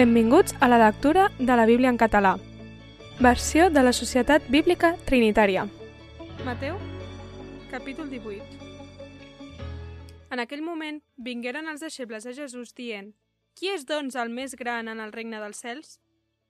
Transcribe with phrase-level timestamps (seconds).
[0.00, 2.38] Benvinguts a la lectura de la Bíblia en català.
[3.20, 5.66] Versió de la Societat Bíblica Trinitària.
[6.46, 6.78] Mateu,
[7.68, 8.40] capítol 18.
[10.32, 13.10] En aquell moment vingueren els deixebles a Jesús dient
[13.52, 15.98] «Qui és, doncs, el més gran en el regne dels cels?»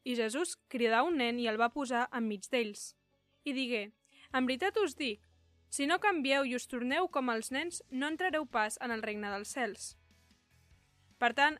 [0.06, 2.94] I Jesús cridà un nen i el va posar enmig d'ells.
[3.42, 3.90] I digué
[4.30, 5.26] «En veritat us dic,
[5.74, 9.34] si no canvieu i us torneu com els nens, no entrareu pas en el regne
[9.34, 9.96] dels cels».
[11.18, 11.58] Per tant,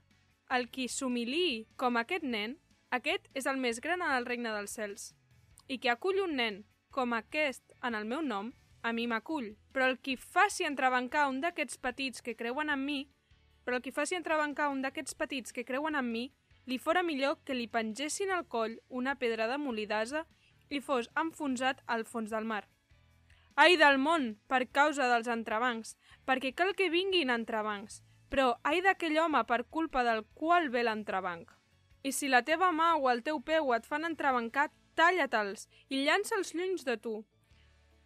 [0.57, 2.57] el qui s'humiliï com aquest nen,
[2.91, 5.13] aquest és el més gran en el regne dels cels.
[5.71, 8.50] I qui acull un nen com aquest en el meu nom,
[8.82, 9.54] a mi m'acull.
[9.73, 13.04] Però el qui faci entrebancar un d'aquests petits que creuen en mi,
[13.64, 16.26] però el qui faci entrebancar un d'aquests petits que creuen en mi,
[16.67, 20.25] li fora millor que li pengessin al coll una pedra de molidasa
[20.71, 22.64] i fos enfonsat al fons del mar.
[23.54, 29.18] Ai del món, per causa dels entrebancs, perquè cal que vinguin entrebancs, però ai d'aquell
[29.18, 31.50] home per culpa del qual ve l'entrebanc.
[32.02, 36.55] I si la teva mà o el teu peu et fan entrebancar, talla-te'ls i llança'ls
[36.55, 37.14] lluny de tu.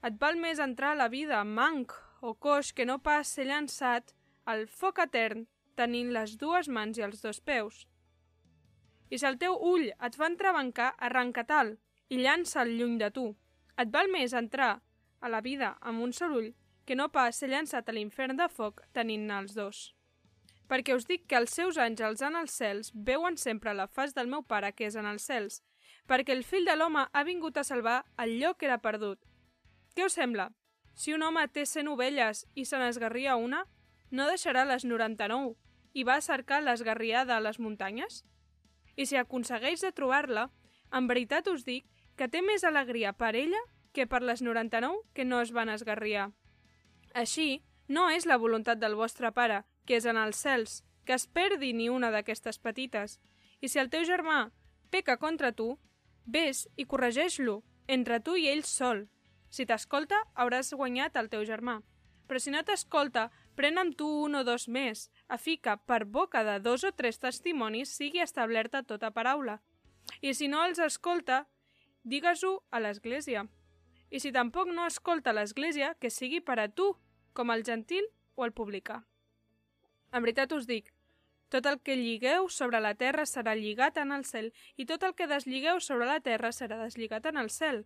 [0.05, 4.15] Et val més entrar a la vida manc o coix que no pas ser llançat
[4.45, 7.85] al foc etern tenint les dues mans i els dos peus.
[9.11, 11.77] I si el teu ull et fa entrebancar, arranca-te'l
[12.09, 13.27] i llança'l lluny de tu.
[13.79, 14.79] Et val més entrar
[15.21, 18.49] a la vida amb un sol ull que no pas ser llançat a l'infern de
[18.49, 19.85] foc tenint-ne els dos
[20.69, 24.31] perquè us dic que els seus àngels en els cels veuen sempre la faç del
[24.31, 25.63] meu pare que és en els cels,
[26.09, 29.21] perquè el fill de l'home ha vingut a salvar allò que era perdut.
[29.95, 30.51] Què us sembla?
[30.95, 33.65] Si un home té cent ovelles i se n'esgarria una,
[34.11, 35.55] no deixarà les 99
[35.95, 38.23] i va a cercar l'esgarriada a les muntanyes?
[38.97, 40.49] I si aconsegueix de trobar-la,
[40.95, 43.61] en veritat us dic que té més alegria per ella
[43.95, 46.31] que per les 99 que no es van esgarriar.
[47.15, 51.27] Així, no és la voluntat del vostre pare, que és en els cels, que es
[51.27, 53.19] perdi ni una d'aquestes petites.
[53.61, 54.51] I si el teu germà
[54.91, 55.75] peca contra tu,
[56.25, 59.07] vés i corregeix-lo, entre tu i ell sol.
[59.51, 61.81] Si t'escolta, hauràs guanyat el teu germà.
[62.27, 66.05] Però si no t'escolta, pren amb tu un o dos més, a fi que, per
[66.05, 69.61] boca de dos o tres testimonis, sigui establerta tota paraula.
[70.21, 71.45] I si no els escolta,
[72.03, 73.47] digues-ho a l'Església.
[74.11, 76.95] I si tampoc no escolta l'Església, que sigui per a tu,
[77.33, 79.03] com el gentil o el publicà.
[80.15, 80.93] En veritat us dic,
[81.51, 85.15] tot el que lligueu sobre la terra serà lligat en el cel, i tot el
[85.19, 87.83] que desligueu sobre la terra serà deslligat en el cel.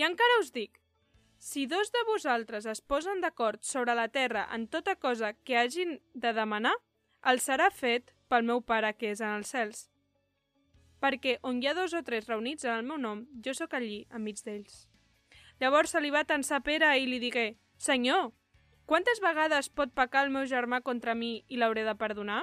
[0.00, 0.80] I encara us dic,
[1.40, 6.00] si dos de vosaltres es posen d'acord sobre la terra en tota cosa que hagin
[6.14, 6.74] de demanar,
[7.24, 9.86] el serà fet pel meu Pare que és en els cels.
[11.00, 14.06] Perquè on hi ha dos o tres reunits en el meu nom, jo sóc allí,
[14.12, 14.86] enmig d'ells.
[15.60, 17.46] Llavors se li va tensar Pere i li digué,
[17.80, 18.32] Senyor,
[18.90, 22.40] Quantes vegades pot pecar el meu germà contra mi i l'hauré de perdonar?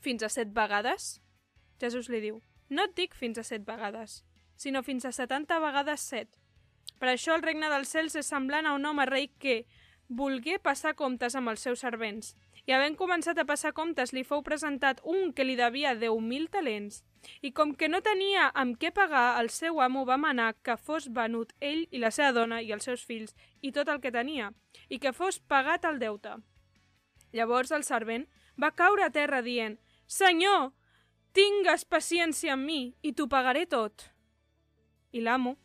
[0.00, 1.18] Fins a set vegades?
[1.82, 2.38] Jesús li diu,
[2.72, 4.22] no et dic fins a set vegades,
[4.56, 6.30] sinó fins a setanta vegades set.
[6.96, 9.66] Per això el regne dels cels és semblant a un home rei que
[10.08, 12.34] volgué passar comptes amb els seus servents.
[12.66, 17.02] I havent començat a passar comptes, li fou presentat un que li devia 10.000 talents.
[17.42, 21.08] I com que no tenia amb què pagar, el seu amo va manar que fos
[21.10, 24.52] venut ell i la seva dona i els seus fills i tot el que tenia,
[24.88, 26.36] i que fos pagat el deute.
[27.32, 28.28] Llavors el servent
[28.60, 30.70] va caure a terra dient «Senyor,
[31.32, 34.10] tingues paciència amb mi i t'ho pagaré tot».
[35.12, 35.56] I l'amo,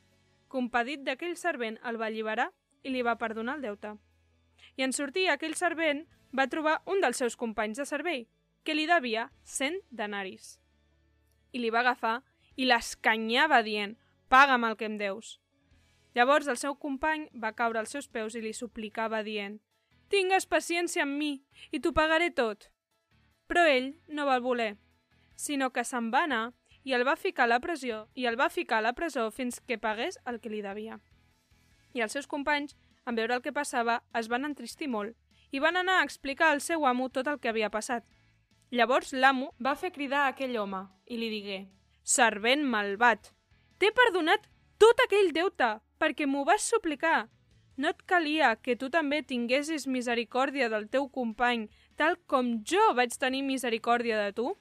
[0.48, 2.52] compadit d'aquell servent, el va alliberar
[2.84, 3.98] i li va perdonar el deute.
[4.78, 8.28] I en sortir aquell servent va trobar un dels seus companys de servei,
[8.64, 10.58] que li devia cent denaris
[11.58, 12.22] i li va agafar
[12.58, 13.96] i l'escanyava dient
[14.30, 15.38] «Paga'm el que em deus».
[16.18, 19.60] Llavors el seu company va caure als seus peus i li suplicava dient
[20.10, 21.34] «Tingues paciència amb mi
[21.72, 22.70] i t'ho pagaré tot».
[23.48, 24.76] Però ell no va voler,
[25.36, 26.46] sinó que se'n va anar
[26.84, 29.62] i el va ficar a la presó i el va ficar a la presó fins
[29.62, 31.00] que pagués el que li devia.
[31.94, 32.76] I els seus companys,
[33.08, 35.16] en veure el que passava, es van entristir molt
[35.56, 38.04] i van anar a explicar al seu amo tot el que havia passat.
[38.72, 41.60] Llavors l'amo va fer cridar a aquell home i li digué
[42.04, 43.32] «Servent malvat,
[43.80, 44.48] t'he perdonat
[44.80, 47.30] tot aquell deute perquè m'ho vas suplicar.
[47.78, 53.16] No et calia que tu també tinguessis misericòrdia del teu company, tal com jo vaig
[53.16, 54.52] tenir misericòrdia de tu?»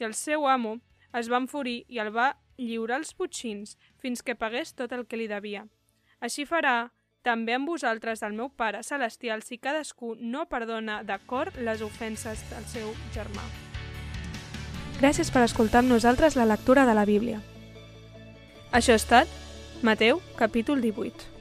[0.00, 0.78] I el seu amo
[1.14, 5.16] es va enfurir i el va lliurar als butxins fins que pagués tot el que
[5.16, 5.66] li devia.
[6.20, 6.90] Així farà
[7.26, 12.44] també amb vosaltres del meu Pare Celestial si cadascú no perdona de cor les ofenses
[12.52, 13.42] del seu germà.
[15.00, 17.42] Gràcies per escoltar amb nosaltres la lectura de la Bíblia.
[18.72, 19.28] Això ha estat
[19.82, 21.35] Mateu, capítol 18.